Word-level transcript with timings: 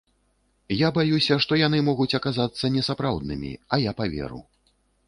Я 0.77 0.87
баюся, 0.95 1.37
што 1.45 1.59
яны 1.65 1.83
могуць 1.91 2.09
аказацца 2.21 2.73
несапраўднымі, 2.79 3.57
а 3.75 3.85
я 3.89 3.99
паверу. 4.03 4.47